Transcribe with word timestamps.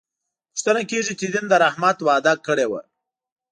پوښتنه 0.51 0.81
کېږي 0.89 1.13
چې 1.19 1.25
دین 1.33 1.45
د 1.49 1.53
رحمت 1.63 1.97
وعده 2.07 2.33
کړې 2.45 2.65
وه. 2.71 2.81